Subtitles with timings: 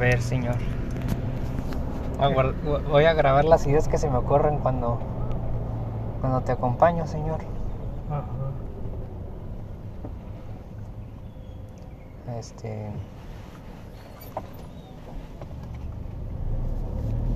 [0.00, 0.56] ver, señor.
[2.90, 4.98] Voy a grabar las ideas que se me ocurren cuando,
[6.20, 7.40] cuando te acompaño, señor.
[8.10, 8.24] Ajá.
[12.38, 12.90] Este.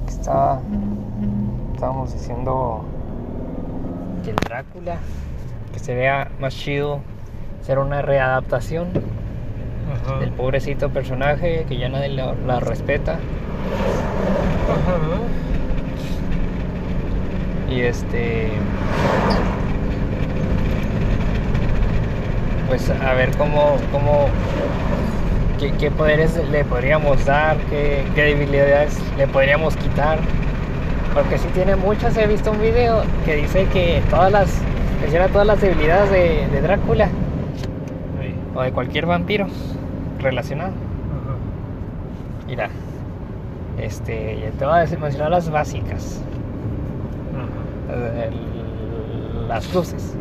[0.09, 0.61] Estaba.
[1.75, 2.85] Estábamos diciendo
[4.25, 4.97] que el Drácula,
[5.73, 7.01] que sería más chido
[7.63, 8.89] ser una readaptación
[9.93, 10.21] Ajá.
[10.21, 13.19] del pobrecito personaje que ya nadie la respeta.
[14.71, 14.99] Ajá.
[17.71, 18.49] Y este.
[22.69, 23.77] Pues a ver cómo.
[23.93, 24.29] cómo
[25.59, 30.19] qué, qué poderes le podríamos dar, qué, qué debilidades le podríamos quitar.
[31.15, 34.49] Porque si tiene muchas, he visto un video que dice que todas las.
[35.01, 37.09] menciona todas las debilidades de, de Drácula
[38.55, 39.49] o de cualquier vampiro
[40.25, 40.71] relacionado.
[40.71, 41.37] Ajá.
[42.49, 42.69] Mira.
[43.79, 44.53] Este.
[44.59, 46.23] Te voy a mencionar las básicas.
[47.37, 48.25] Ajá.
[48.25, 50.17] el- las cruces,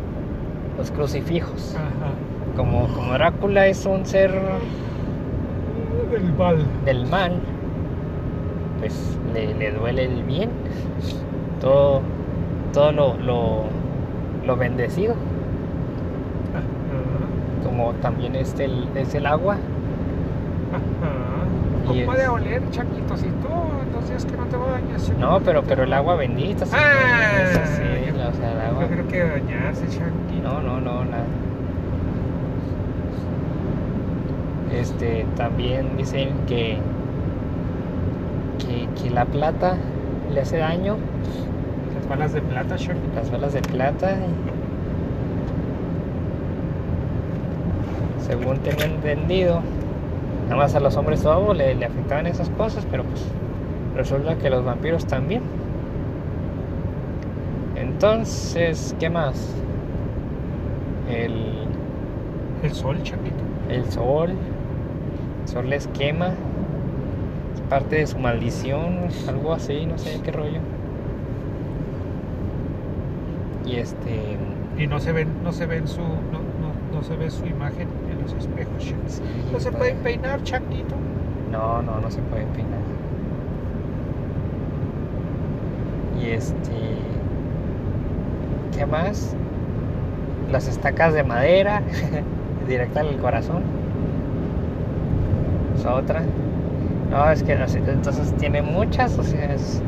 [0.78, 1.74] los crucifijos.
[1.76, 2.12] Ajá.
[2.56, 4.30] Como, como Drácula es un ser
[6.10, 6.56] Del mal.
[6.84, 7.40] del mal,
[8.78, 10.50] pues le, le duele el bien,
[11.60, 12.02] todo,
[12.72, 13.62] todo lo, lo,
[14.46, 15.14] lo bendecido,
[17.64, 19.56] como también este el- es el agua.
[21.86, 23.16] ¿Cómo puede oler, Chaquito?
[23.16, 23.48] Si tú
[23.94, 25.06] los días que no te bañas.
[25.06, 25.18] Chaquito?
[25.26, 28.82] No, pero, pero el agua bendita, sí, Ah, así, la- o sea, el agua.
[28.82, 30.42] Yo creo que bañarse, Chaquito.
[30.42, 31.24] No, no, no, nada.
[34.72, 36.78] Este, también dicen que,
[38.58, 39.76] que, que la plata
[40.32, 40.96] le hace daño,
[41.94, 43.14] Las balas de plata, Chaquito.
[43.14, 44.16] las balas de plata.
[48.26, 49.60] Según tengo entendido,
[50.48, 53.36] nada más a los hombres todo le, le afectaban esas cosas, pero pues
[53.92, 55.42] resulta que los vampiros también.
[57.74, 59.64] Entonces, ¿qué más?
[61.04, 61.78] El,
[62.60, 63.44] El sol, Chaquito.
[63.66, 64.40] El sol,
[65.38, 66.38] el sol les quema,
[67.54, 70.62] es parte de su maldición, algo así, no sé qué rollo.
[73.62, 74.38] Y este,
[74.76, 77.88] Y no se ven, no se ven su, no, no, no se ve su imagen
[78.00, 78.92] en los espejos,
[79.52, 80.94] No se puede- pueden peinar, Chaquito.
[81.52, 82.80] No, no, no se puede peinar.
[86.20, 86.70] Y este,
[88.76, 89.34] ¿qué más?
[90.50, 91.82] Las estacas de madera,
[92.68, 93.62] directa al corazón.
[95.76, 96.22] Es otra.
[97.10, 99.82] No, es que entonces tiene muchas, o sea, es-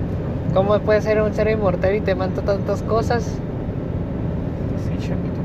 [0.54, 3.24] ¿cómo puede ser un ser inmortal y te manda tantas cosas?
[4.84, 5.40] Sí, Chaquito.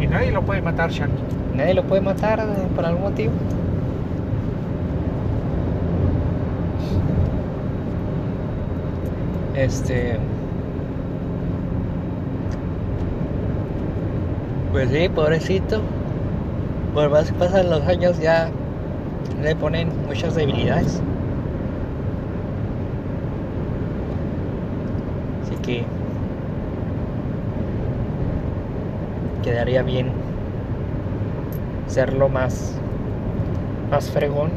[0.00, 1.22] Y nadie lo puede matar, Chaquito.
[1.60, 2.44] Nadie lo puede matar eh,
[2.74, 3.32] por algún motivo.
[9.54, 10.16] Este.
[14.72, 15.82] Pues sí, pobrecito.
[16.94, 18.48] Por más que pasan los años ya
[19.42, 21.02] le ponen muchas debilidades.
[25.42, 25.84] Así que
[29.42, 30.19] quedaría bien
[31.90, 32.76] serlo más
[33.90, 34.52] más fregón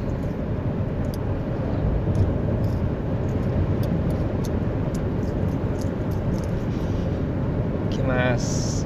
[7.89, 8.85] ¿qué más?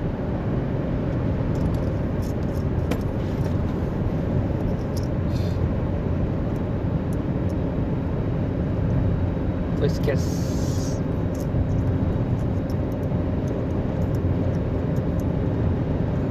[9.77, 11.01] pues que es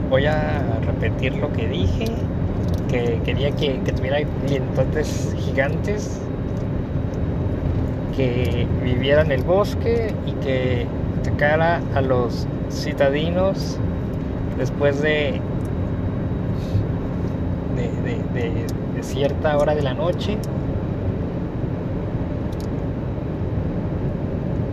[0.08, 2.06] voy a repetir lo que dije
[2.88, 4.18] que quería que, que tuviera
[5.36, 6.20] gigantes
[8.16, 10.86] que viviera en el bosque y que
[11.20, 13.78] atacara a los citadinos
[14.56, 15.40] después de
[17.76, 20.38] de, de- de- de cierta hora de la noche.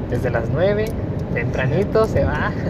[0.10, 0.86] Desde las 9
[1.34, 2.52] tempranito se va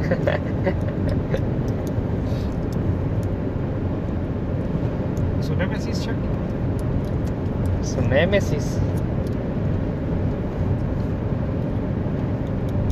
[5.42, 6.40] Su némesis, Chaquito.
[8.14, 8.78] Su némesis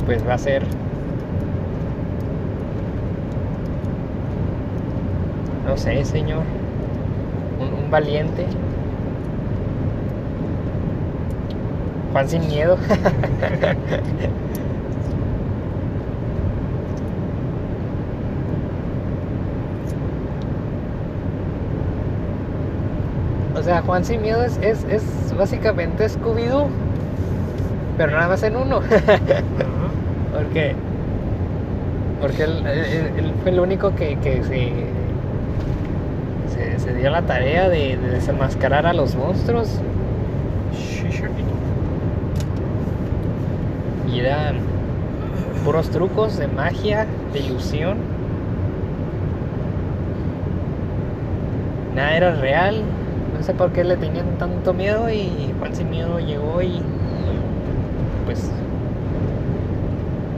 [0.04, 0.64] pues va a ser.
[5.66, 6.42] No sé señor.
[7.60, 8.46] Un, un valiente.
[12.12, 12.76] Juan sin miedo
[23.62, 26.66] o sea, Juan Sin Miedo es, es, es básicamente Scooby-Doo,
[27.96, 28.80] pero nada más en uno.
[30.32, 30.74] Porque
[32.20, 34.72] porque él, él- él fue el único que, que se,
[36.54, 39.68] se, se dio la tarea de, de desenmascarar a los monstruos.
[44.04, 44.56] Y eran
[45.64, 47.98] puros trucos de magia, de ilusión.
[51.94, 52.84] Nada era real.
[53.42, 56.80] No sé por qué le tenían tanto miedo y Juan sin miedo llegó y
[58.24, 58.48] pues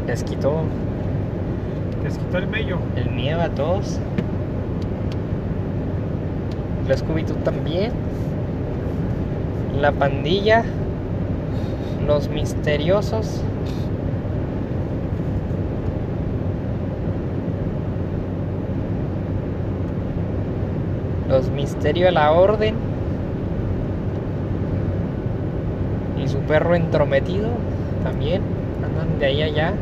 [0.06, 0.62] les quitó
[2.02, 2.78] Les quitó el mello.
[2.96, 4.00] el miedo a todos.
[6.88, 7.92] Los Scooby-Doo también.
[9.78, 10.64] La pandilla.
[12.06, 13.42] Los misteriosos.
[21.28, 22.94] Los misterios de la orden.
[26.22, 27.48] Y su perro entrometido
[28.02, 28.42] también.
[28.84, 29.72] Andan de ahí a allá.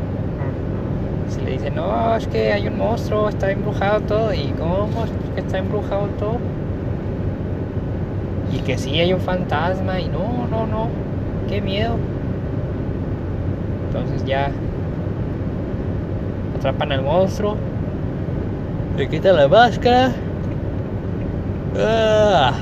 [1.29, 4.33] Si le dicen, no, es que hay un monstruo, está embrujado todo.
[4.33, 6.37] ¿Y cómo es que está embrujado todo?
[8.51, 9.99] Y que sí hay un fantasma.
[9.99, 10.89] Y no, no, no.
[11.49, 11.95] Qué miedo.
[13.87, 14.51] Entonces ya
[16.57, 17.57] atrapan al monstruo.
[18.97, 20.11] Le quitan la máscara.
[21.77, 22.53] ¡Ah!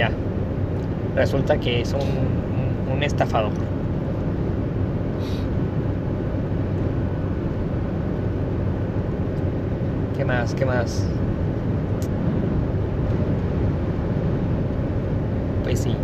[0.00, 0.10] Ya.
[1.14, 3.52] Resulta que es un- un estafador.
[10.16, 10.54] ¿Qué más?
[10.54, 11.04] ¿Qué más?
[15.64, 15.94] Pues sí.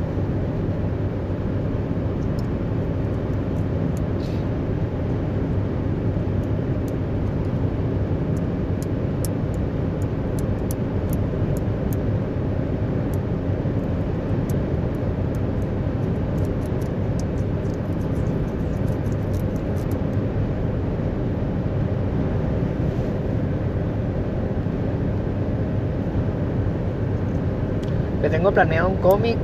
[28.23, 29.37] Le tengo planeado un cómic,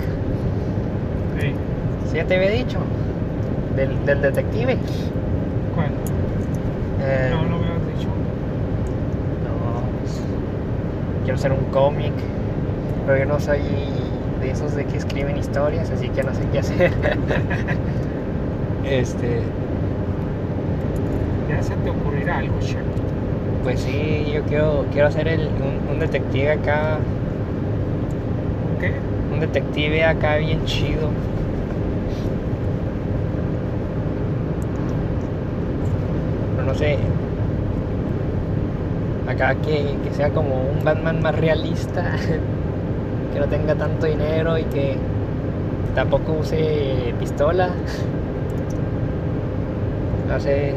[1.38, 1.52] Ey,
[2.10, 2.78] si ya te había dicho,
[3.76, 4.78] del, del detective.
[5.74, 5.88] ¿Cuál?
[7.02, 8.08] Eh, No, no me has dicho.
[9.44, 12.14] no, quiero hacer un cómic,
[13.06, 13.60] pero yo no soy
[14.40, 16.90] de esos de que escriben historias, así que no sé qué hacer.
[18.90, 19.40] este,
[21.50, 23.02] Ya se te ocurrirá algo, Chapito.
[23.62, 26.98] pues sí, yo quiero, quiero hacer el, un, un detective acá,
[29.32, 31.08] Un detective acá bien chido.
[36.56, 36.98] Pero no sé.
[39.28, 42.16] Acá que, que sea como un Batman más realista.
[43.32, 44.96] que no tenga tanto dinero y que
[45.94, 47.70] tampoco use pistola.
[50.28, 50.74] No sé.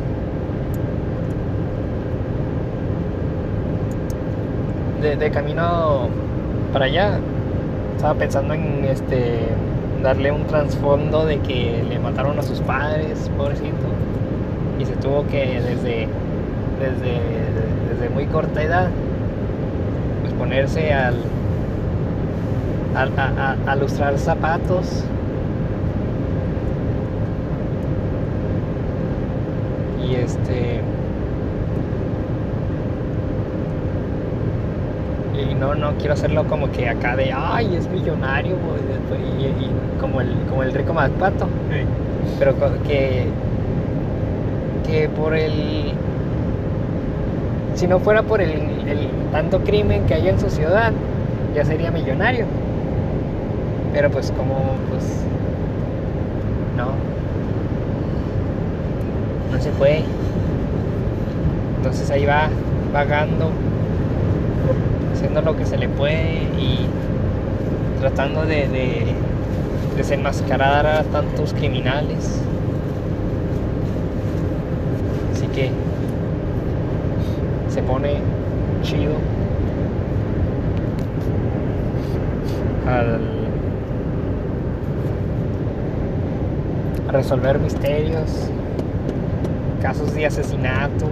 [5.02, 6.10] De, de camino
[6.74, 7.20] para allá
[7.96, 9.58] estaba pensando en este
[10.04, 13.98] darle un trasfondo de que le mataron a sus padres, pobrecito.
[14.80, 16.08] Y se tuvo que desde
[16.80, 17.22] desde,
[17.90, 18.90] desde muy corta edad
[20.22, 21.16] pues ponerse al
[22.96, 25.12] a, a- a lustrar zapatos
[29.98, 30.82] y este
[35.34, 38.56] y no no quiero hacerlo como que acá de ay es millonario
[39.40, 41.48] y, y- y como el como el rico MacPato
[42.40, 42.54] pero
[42.88, 43.26] que
[44.88, 45.94] que por el
[47.76, 50.92] si no fuera por el, el tanto crimen que hay en su ciudad
[51.54, 52.46] ya sería millonario.
[53.94, 55.04] Pero pues como pues
[56.78, 56.88] no.
[59.56, 60.04] No se puede.
[61.78, 62.48] Entonces ahí va
[62.94, 63.50] vagando
[65.16, 66.86] haciendo lo que se le puede y
[68.00, 69.06] tratando de, de
[69.96, 72.42] desenmascarar a tantos criminales.
[75.34, 75.72] Así que
[77.70, 78.16] se pone
[78.84, 79.14] chido
[82.88, 83.20] al
[87.12, 88.50] resolver misterios
[89.82, 91.08] casos de asesinato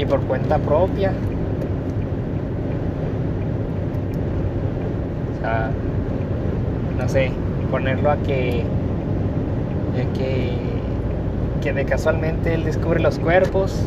[0.00, 1.12] y por cuenta propia.
[5.36, 5.70] O sea
[6.98, 7.32] no sé
[7.70, 8.64] ponerlo a que
[9.94, 10.70] a que
[11.60, 13.86] que de casualmente él descubre los cuerpos.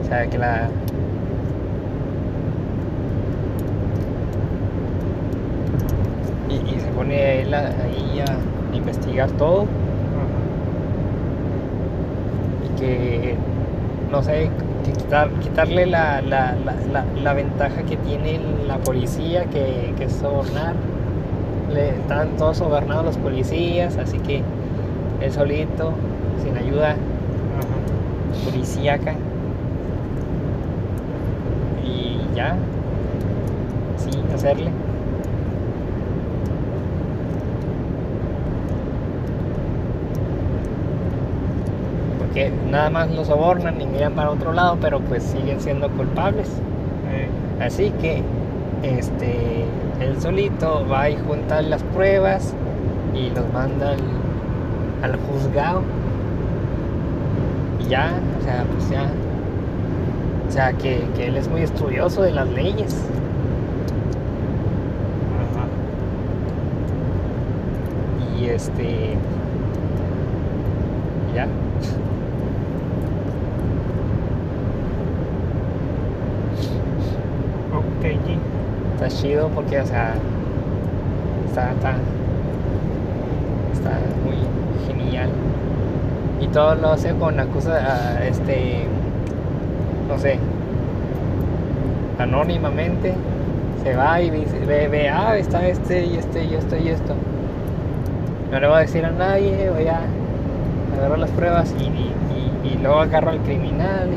[0.00, 0.68] O sea, que la...
[6.48, 9.66] Y, y se pone él ahí a investigar todo
[12.78, 13.34] que,
[14.10, 14.50] no sé,
[14.84, 16.54] que quitar, quitarle la, la,
[16.92, 20.74] la, la, ventaja que tiene la policía, que, que es sobornar.
[21.72, 24.42] Le, están todos sobornados los policías, así que
[25.20, 25.92] él solito,
[26.42, 26.96] sin ayuda
[28.44, 29.14] policíaca.
[31.84, 32.56] Y ya,
[33.96, 34.70] sí, hacerle.
[42.36, 46.50] Porque nada más lo sobornan y miran para otro lado, pero pues siguen siendo culpables.
[47.58, 48.22] Así que
[48.82, 49.64] este
[50.02, 52.52] él solito va y junta las pruebas
[53.14, 54.02] y los manda al,
[55.02, 55.80] al juzgado.
[57.80, 59.10] Y ya, o sea, pues ya.
[60.46, 62.94] O sea, que, que él es muy estudioso de las leyes.
[65.40, 65.66] ajá.
[68.38, 69.14] Y este.
[71.34, 71.48] Ya.
[78.02, 78.16] G.
[78.94, 80.14] Está chido porque, o sea.
[81.48, 81.94] Está, está.
[83.72, 83.90] Está
[84.24, 84.36] muy
[84.86, 85.28] genial.
[86.40, 88.84] Y todo lo hace con la cosa, ah, este.
[90.08, 90.38] No sé.
[92.18, 93.14] Anónimamente.
[93.82, 97.14] Se va y ve, ve, ah, está este y este y esto y esto.
[98.50, 100.00] No le voy a decir a nadie, voy a
[100.98, 102.12] agarrar las pruebas y, y-
[102.64, 104.08] y- luego agarro al criminal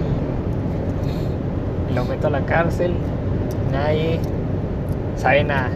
[1.91, 2.93] y lo meto a la cárcel.
[3.71, 4.19] Nadie
[5.15, 5.69] sabe nada.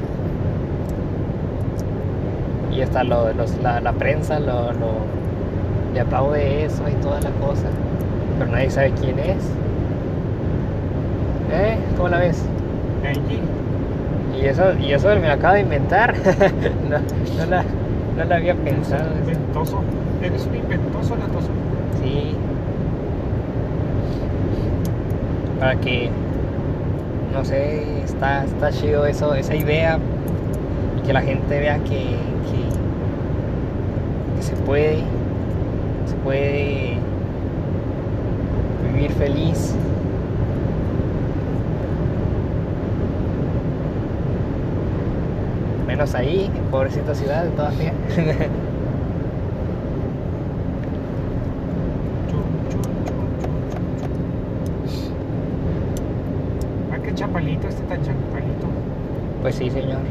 [2.72, 5.06] Y hasta lo- los- la, la prensa lo, lo-
[5.94, 7.68] le aplaude eso y toda la cosa.
[8.40, 9.44] Pero nadie sabe quién es.
[11.52, 11.78] ¿Eh?
[11.96, 12.42] ¿Cómo la ves?
[14.36, 16.16] Y eso, y eso me lo acabo de inventar.
[16.90, 16.98] no,
[17.38, 17.64] no, la,
[18.18, 19.06] no la había pensado.
[19.22, 19.80] Inventoso.
[20.24, 21.50] Eres un inventoso, latoso.
[22.02, 22.36] Sí.
[25.60, 26.10] Para que,
[27.34, 30.00] no sé, está, está chido eso, esa idea.
[31.06, 32.16] Que la gente vea que,
[34.40, 34.98] se puede,
[36.06, 36.98] se puede
[38.94, 39.74] vivir feliz.
[45.88, 47.94] Menos ahí, pobrecita ciudad todavía.
[57.16, 58.68] chapalito este tan chapalito.
[59.42, 60.02] Pues sí, señor.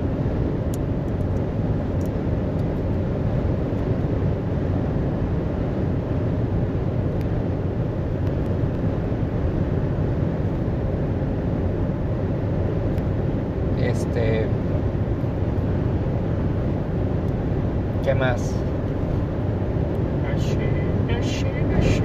[13.81, 14.47] Este.
[18.05, 18.53] ¿Qué más?
[20.35, 20.69] Ashe,
[21.19, 21.47] ashe,
[21.79, 22.03] ashe.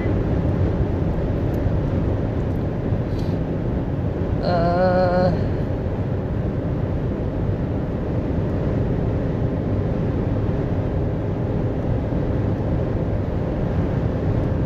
[4.44, 5.30] Ah.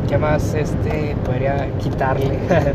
[0.08, 2.38] ¿Qué más este podría quitarle?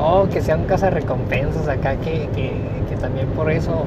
[0.00, 2.52] oh, que sea un recompensas acá que, que,
[2.88, 3.84] que también por eso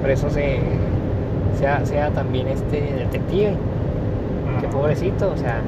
[0.00, 0.60] por eso se
[1.62, 3.54] sea, sea también este detective.
[4.60, 5.60] Que pobrecito, o sea,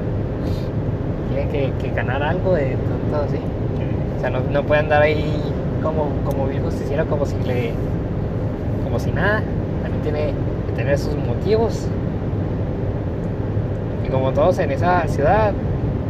[1.29, 3.39] tiene que, que ganar algo de tanto así.
[4.17, 5.41] O sea, no, no puede andar ahí
[5.81, 7.71] como, como bien justiciero, como si le.
[8.95, 9.43] Como si nada.
[9.83, 10.33] También tiene
[10.67, 11.85] que tener sus motivos.
[14.05, 15.51] Y como todos en esa ciudad,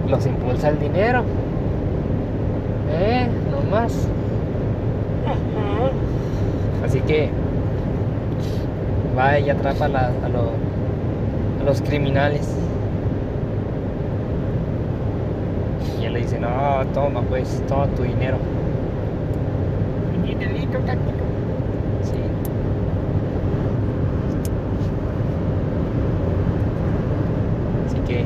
[0.08, 1.24] los impulsa el dinero.
[2.92, 4.08] Eh, no más.
[6.86, 7.32] Así que
[9.18, 10.12] va y atrapa a,
[11.66, 12.56] los criminales.
[16.00, 18.38] Y él le dice, no, toma pues, toma tu dinero.
[20.22, 21.26] Mi dinerito, tantito.
[22.06, 22.20] Sí.
[27.86, 28.26] Así que...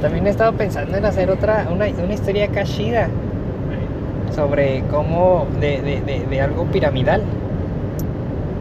[0.00, 3.08] También he estado pensando en hacer otra, una, una historia acá chida
[4.34, 7.22] sobre cómo, de, de, de, de algo piramidal.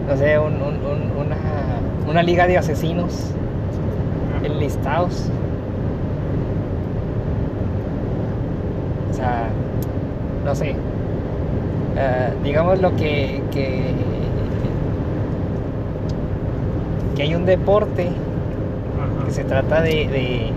[0.08, 1.38] No sé, un, un- un- una,
[2.10, 3.32] una liga de asesinos
[4.44, 5.30] enlistados.
[9.12, 9.48] O sea,
[10.46, 10.76] no sé,
[11.98, 13.94] eh, digamos lo que, que,
[17.16, 18.10] que hay un deporte
[19.26, 20.52] que se trata de, de,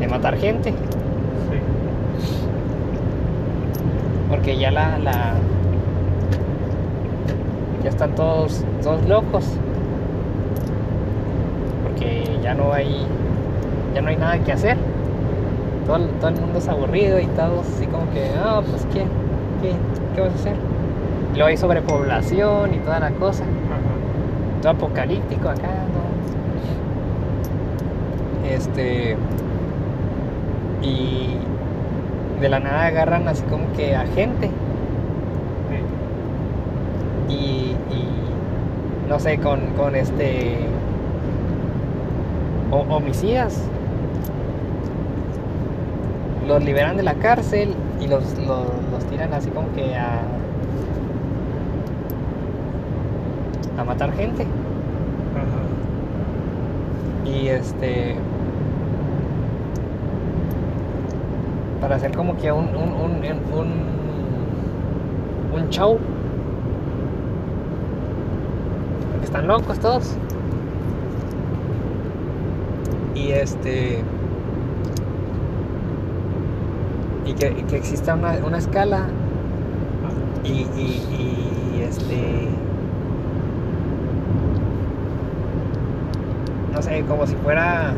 [0.00, 0.76] de matar gente, Sí.
[4.28, 5.34] porque ya la, la
[7.82, 9.44] ya están todos, todos locos,
[11.84, 13.06] porque ya no hay,
[13.94, 14.76] ya no hay nada que hacer.
[15.86, 19.00] Todo, el- todo el mundo es aburrido y todos así como que, ah, pues ¿qué?
[19.60, 19.72] ¿Qué,
[20.14, 20.54] qué vas a hacer?
[21.32, 23.42] Y luego hay sobrepoblación y toda la cosa.
[23.44, 23.50] Ajá.
[24.60, 26.02] todo apocalíptico acá, ¿no?
[28.48, 29.16] Este.
[30.82, 31.36] Y
[32.40, 34.50] de la nada agarran así como que a gente
[37.28, 37.34] Sí.
[37.34, 38.08] y, y
[39.08, 40.56] no sé, con, con este.
[42.70, 43.70] ho- homicidas.
[46.46, 50.22] Los liberan de la cárcel y los, los, los tiran así como que a.
[53.78, 54.42] a matar gente.
[55.34, 55.62] Ajá.
[57.24, 58.16] Y este.
[61.82, 62.68] Para hacer como que un.
[62.76, 63.68] un, un, un,
[65.52, 65.98] un show.
[69.10, 70.16] Porque están locos todos.
[73.16, 74.04] Y este.
[77.26, 79.08] Y que, que exista una, una escala.
[80.44, 82.48] Y, y, y este.
[86.72, 87.92] no sé, como si fuera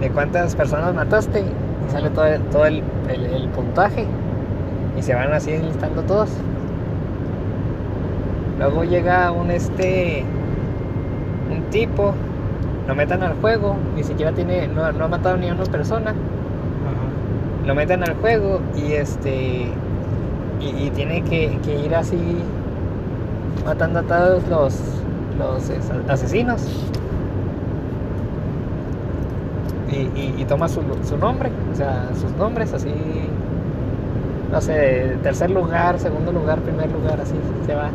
[0.00, 4.06] de cuántas personas mataste, y sale todo, el, todo el, el- el puntaje.
[4.98, 6.30] Y se van así listando todos.
[8.58, 10.24] Luego llega un este
[11.50, 12.12] un tipo,
[12.88, 16.14] lo metan al juego, ni siquiera tiene, no, no ha matado ni a una persona,
[17.66, 19.66] lo meten al juego y este
[20.60, 22.16] y, y tiene que, que ir así
[23.66, 24.78] matando a todos los
[25.38, 26.62] los es- asesinos
[29.94, 32.90] y, y- y toma su, su nombre o sea sus nombres así
[34.52, 37.34] no sé tercer lugar segundo lugar primer lugar así
[37.66, 37.90] se va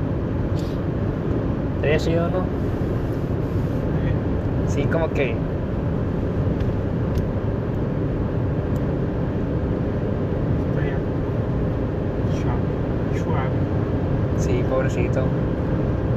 [1.82, 2.44] sería chido no
[4.68, 5.34] sí como que.
[14.38, 15.22] Sí, pobrecito.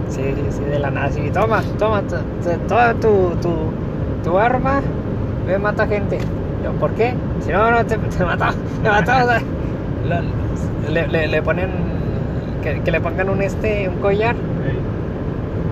[0.09, 1.11] Sí, sí, de la nada.
[1.11, 2.03] Sí, toma, toma,
[2.69, 3.51] toda tu, tu,
[4.25, 4.81] tu arma.
[5.47, 6.19] Ve, mata gente.
[6.63, 7.15] Yo, ¿Por qué?
[7.41, 8.57] Si no, no, te, te matamos.
[8.83, 8.91] Te
[10.91, 11.71] le, le, le ponen.
[12.63, 14.37] Que, que le pongan un este, un collar.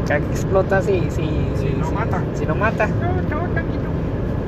[0.06, 2.22] Que explota si, si, Si no mata.
[2.34, 2.86] Si no mata.
[2.88, 3.20] No.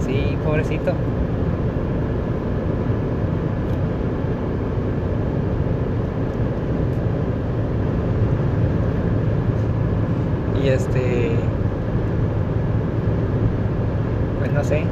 [0.01, 0.93] Sí, pobrecito.
[10.55, 11.53] Y este.
[14.39, 14.85] Pues no sé.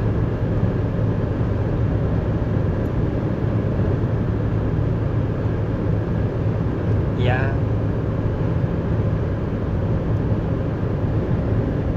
[7.17, 7.61] Ya.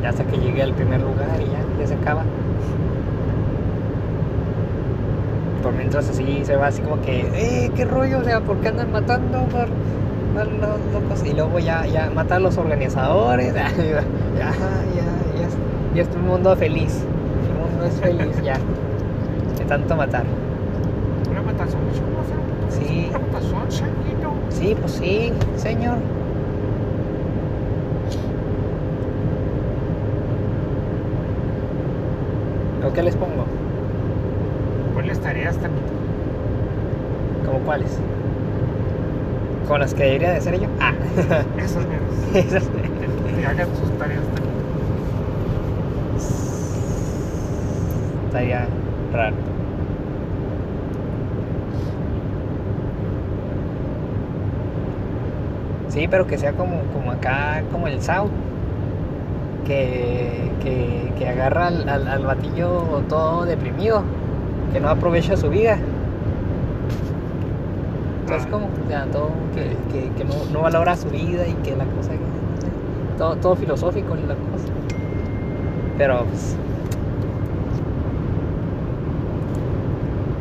[0.02, 2.22] Ya hasta que llegué al primer lugar y ya, ya se acaba.
[5.62, 8.68] Por mientras así se va así como que, eh, qué rollo, o sea, ¿por qué
[8.68, 9.66] andan matando por
[10.34, 11.24] los locos?
[11.26, 14.52] Y luego ya, ya mata a los organizadores, ya, ya, ya,
[14.94, 17.02] ya, ya es un mundo feliz.
[17.48, 18.58] El mundo es feliz ya.
[19.58, 20.24] De tanto matar.
[21.30, 22.44] Una matazón, ¿cómo se llama?
[22.70, 23.06] Sí.
[23.10, 23.54] Una matazón.
[24.50, 25.96] Sí, pues sí, señor.
[32.94, 33.44] Qué les pongo?
[34.94, 35.84] Pues les tareas también.
[37.44, 37.98] ¿Como cuáles?
[39.68, 40.68] ¿Con las que debería de ser yo?
[40.80, 40.92] Ah,
[41.58, 42.14] Esas menos.
[42.34, 42.64] esas.
[42.64, 44.54] Que hagan sus tareas también.
[48.26, 48.66] Estaría
[49.12, 49.36] raro.
[55.88, 58.30] Sí, pero que sea como, como acá, como el South.
[59.66, 64.02] Que, que, que agarra al, al, al batillo todo deprimido.
[64.72, 65.78] Que no aprovecha su vida.
[68.22, 68.50] Entonces, Ah.
[68.50, 71.84] como, o sea, todo que, que, que no, no valora su vida y que la
[71.84, 72.10] cosa.
[73.18, 74.72] todo, todo filosófico la cosa.
[75.98, 76.56] Pero, pues.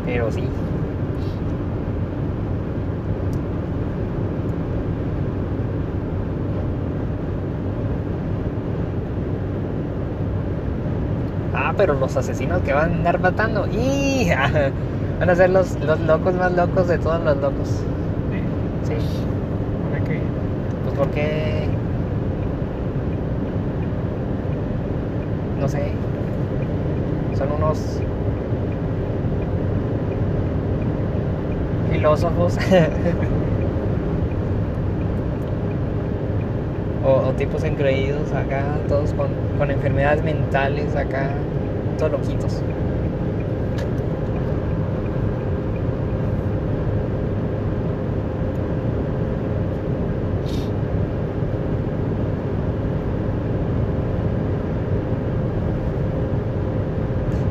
[0.06, 0.44] Pero sí.
[11.54, 13.68] Ah, pero los asesinos que van a andar matando.
[13.68, 14.30] ¡Y!
[15.20, 17.68] Van a ser los, los locos más locos de todos los locos.
[18.88, 18.96] Sí.
[18.96, 18.96] Sí.
[19.92, 20.22] ¿Para qué?
[20.86, 21.68] Pues porque...
[25.60, 25.92] No sé.
[27.38, 28.00] Son unos...
[31.92, 32.58] Filósofos.
[37.04, 41.32] o, o tipos engreídos acá, todos con, con enfermedades mentales acá,
[41.98, 42.62] todos loquitos.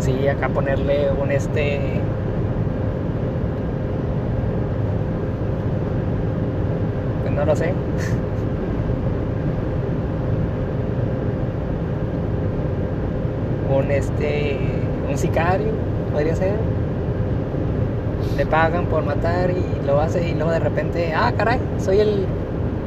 [0.00, 2.00] Sí, acá ponerle un este.
[7.22, 7.72] Pues no lo sé.
[13.72, 14.59] Un este.
[15.09, 15.68] Un sicario,
[16.12, 16.57] podría ser.
[18.37, 22.27] Le pagan por matar y lo hace y luego de repente, ah, caray, soy el.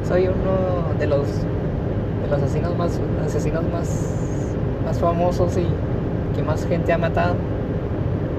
[0.06, 1.26] Soy uno de los.
[1.26, 3.00] De los asesinos más.
[3.26, 4.14] Asesinos más.
[4.84, 5.66] Más famosos y
[6.36, 7.34] que más gente ha matado.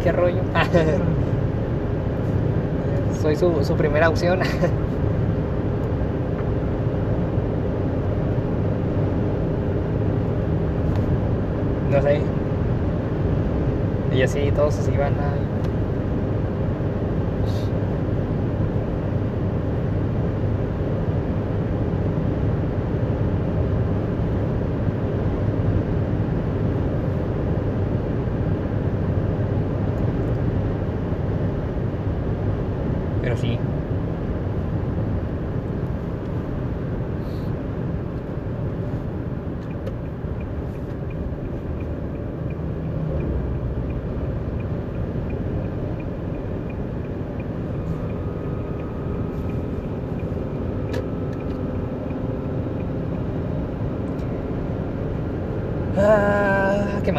[0.02, 0.40] ¿Qué rollo?
[3.22, 4.40] Soy su, su primera opción.
[11.92, 12.22] no sé.
[14.16, 15.58] Y así todos se iban a...
[33.28, 33.60] Pero sí.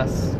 [0.09, 0.38] Ah,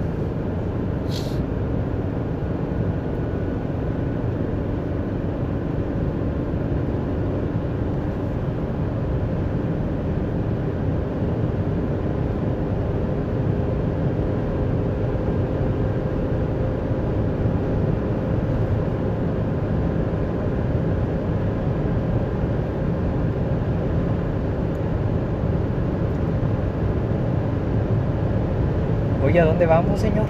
[29.41, 30.27] ¿a dónde vamos, señor?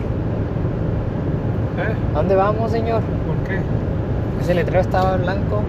[1.79, 1.95] ¿Eh?
[2.13, 3.03] ¿A dónde vamos, señor?
[3.03, 3.61] ¿Por qué?
[4.41, 5.63] Ese letrero estaba blanco.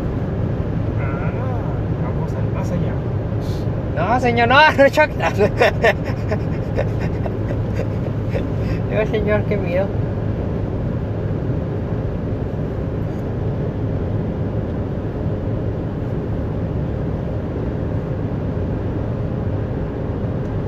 [1.00, 1.32] Ah,
[2.04, 2.94] vamos al más allá.
[3.96, 5.14] No, señor, no, no choque.
[8.92, 9.88] No, señor, qué miedo.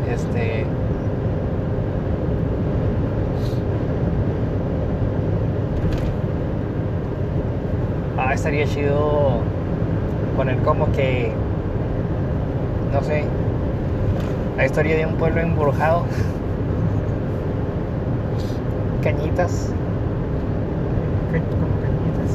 [0.07, 0.65] Este.
[8.17, 9.37] Ah, estaría chido
[10.35, 11.31] poner como que.
[12.91, 13.23] No sé.
[14.57, 16.05] La historia de un pueblo embrujado.
[19.03, 19.71] Cañitas.
[21.29, 22.31] Como cañitas.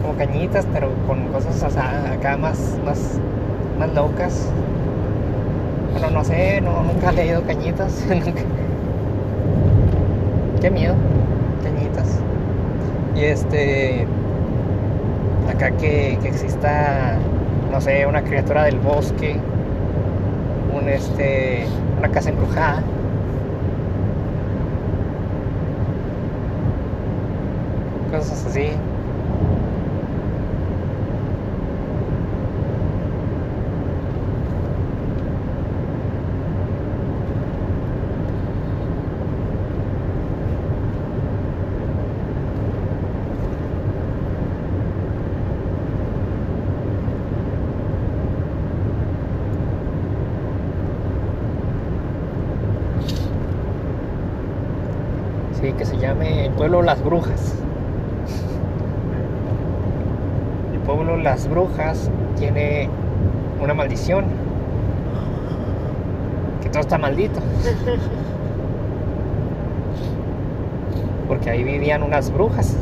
[0.00, 3.18] Como cañitas, pero con cosas o sea, acá más, más,
[3.78, 4.48] más locas.
[5.92, 8.02] Bueno, no sé, no, nunca he leído cañitas.
[10.62, 10.94] Qué miedo.
[11.62, 12.18] Cañitas.
[13.14, 14.06] Y este.
[15.60, 17.18] Acá que, que exista,
[17.70, 19.36] no sé, una criatura del bosque.
[20.72, 21.66] Un este.
[21.98, 22.82] Una casa embrujada.
[28.10, 28.70] Cosas así.
[55.60, 57.54] Sí, que se llame el pueblo Las Brujas.
[60.74, 62.90] El pueblo Las Brujas tiene
[63.62, 64.26] una maldición.
[66.62, 67.40] Que todo está maldito.
[71.28, 72.76] Porque ahí vivían unas brujas.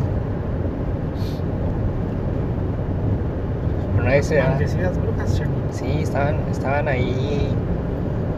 [3.92, 5.40] Pero nadie se Maldecidas brujas.
[5.70, 7.54] Sí, estaban, estaban ahí.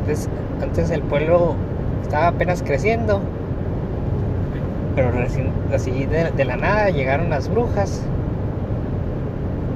[0.00, 0.28] Antes,
[0.62, 1.54] antes el pueblo
[2.02, 3.22] estaba apenas creciendo.
[4.94, 8.02] Pero recién, así de, de la nada llegaron las brujas.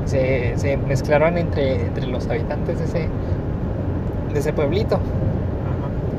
[0.07, 3.09] Se, se mezclaron entre, entre los habitantes de ese,
[4.33, 4.98] de ese pueblito.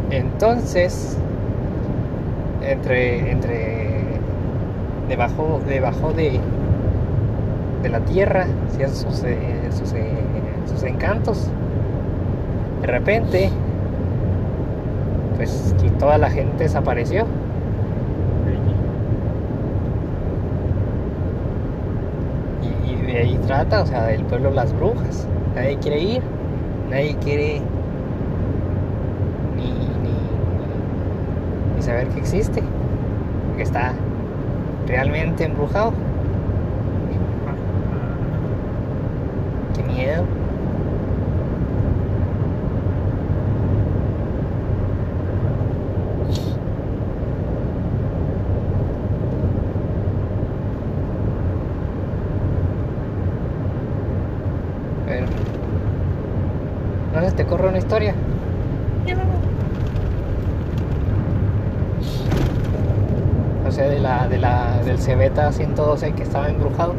[0.10, 1.18] Entonces,
[2.62, 4.22] entre, entre,
[5.10, 6.40] debajo, debajo de,
[7.84, 9.38] de la tierra, hacían sus, eh,
[9.72, 10.10] sus, eh,
[10.66, 11.52] sus encantos.
[12.82, 13.52] De repente,
[15.38, 17.26] pues que toda la gente desapareció.
[22.62, 25.28] Y, y de ahí trata, o sea, del pueblo las brujas.
[25.56, 26.22] Nadie quiere ir,
[26.90, 27.62] nadie quiere
[29.56, 30.40] ni, ni,
[31.76, 32.64] ni saber que existe,
[33.58, 33.94] que está
[34.88, 35.94] realmente embrujado.
[39.74, 40.26] Qué miedo.
[55.08, 55.26] A ver.
[57.14, 58.14] ¿No se te corre una historia?
[63.68, 66.94] O sea, de la, de la, del Cebeta 112 que estaba embrujado.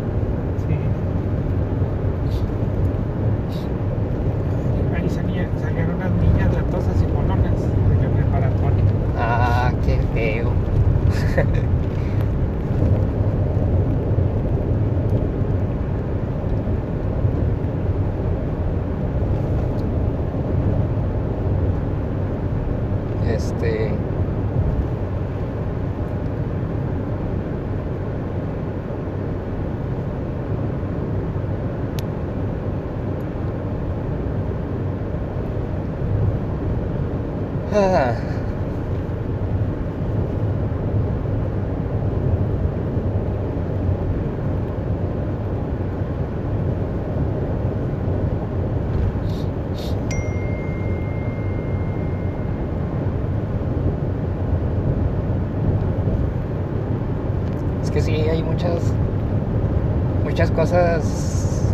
[60.36, 61.72] muchas cosas.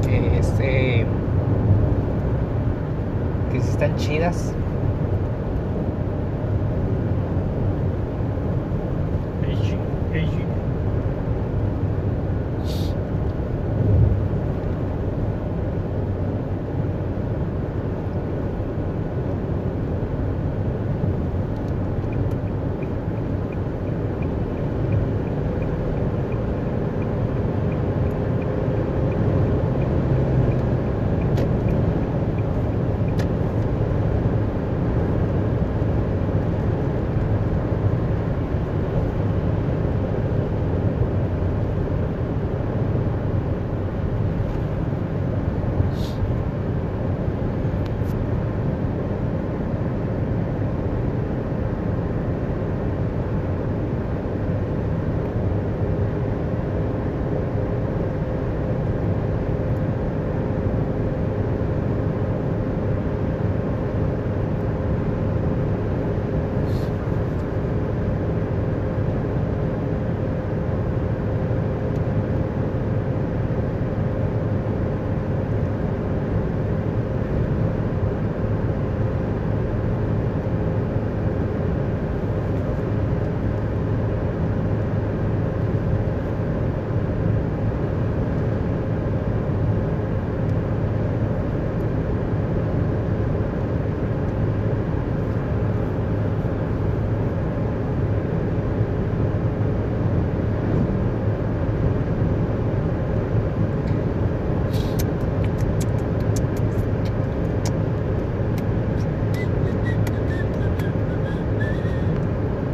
[0.00, 1.06] Que este
[3.52, 4.54] que sí están chidas.